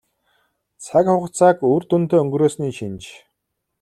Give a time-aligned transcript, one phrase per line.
[0.85, 3.03] Цаг хугацааг үр дүнтэй өнгөрөөсний шинж.